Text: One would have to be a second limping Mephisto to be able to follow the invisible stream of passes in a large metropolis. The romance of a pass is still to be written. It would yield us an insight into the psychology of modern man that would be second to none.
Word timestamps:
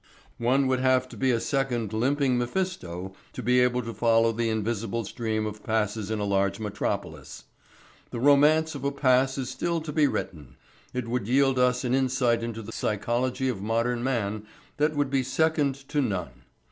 One 0.39 0.65
would 0.65 0.79
have 0.79 1.07
to 1.09 1.15
be 1.15 1.29
a 1.29 1.39
second 1.39 1.93
limping 1.93 2.35
Mephisto 2.39 3.13
to 3.33 3.43
be 3.43 3.59
able 3.59 3.83
to 3.83 3.93
follow 3.93 4.31
the 4.31 4.49
invisible 4.49 5.05
stream 5.05 5.45
of 5.45 5.63
passes 5.63 6.09
in 6.09 6.17
a 6.17 6.23
large 6.25 6.59
metropolis. 6.59 7.43
The 8.09 8.19
romance 8.19 8.73
of 8.73 8.83
a 8.83 8.91
pass 8.91 9.37
is 9.37 9.51
still 9.51 9.79
to 9.81 9.91
be 9.93 10.07
written. 10.07 10.55
It 10.91 11.07
would 11.07 11.27
yield 11.27 11.59
us 11.59 11.83
an 11.83 11.93
insight 11.93 12.41
into 12.41 12.63
the 12.63 12.71
psychology 12.71 13.47
of 13.47 13.61
modern 13.61 14.03
man 14.03 14.47
that 14.77 14.95
would 14.95 15.11
be 15.11 15.21
second 15.21 15.75
to 15.89 16.01
none. 16.01 16.45